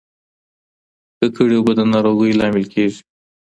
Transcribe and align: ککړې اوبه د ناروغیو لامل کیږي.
ککړې 1.19 1.55
اوبه 1.57 1.73
د 1.77 1.81
ناروغیو 1.93 2.37
لامل 2.39 2.65
کیږي. 2.73 2.99